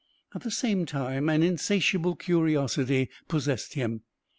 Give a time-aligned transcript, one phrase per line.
[0.33, 4.01] At the same time an insatiable curiosity possessed him.